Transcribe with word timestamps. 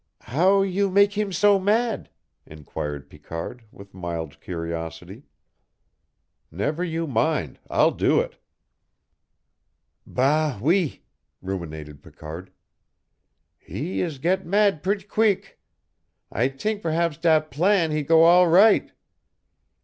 "How 0.21 0.63
you 0.63 0.89
mak' 0.89 1.09
eet 1.09 1.13
him 1.13 1.31
so 1.31 1.59
mad?" 1.59 2.09
inquired 2.47 3.07
Picard, 3.07 3.65
with 3.71 3.93
mild 3.93 4.41
curiosity. 4.41 5.27
"Never 6.49 6.83
you 6.83 7.05
mind 7.05 7.59
I'll 7.69 7.91
do 7.91 8.19
it." 8.19 8.37
"Bâ 10.09 10.59
oui," 10.59 11.03
ruminated 11.39 12.01
Picard, 12.01 12.51
"He 13.59 14.01
is 14.01 14.17
get 14.17 14.43
mad 14.43 14.81
pret' 14.81 15.07
queeck. 15.07 15.59
I 16.31 16.47
t'ink 16.47 16.81
p'raps 16.81 17.17
dat 17.19 17.51
plan 17.51 17.91
he 17.91 18.01
go 18.01 18.23
all 18.23 18.47
right. 18.47 18.93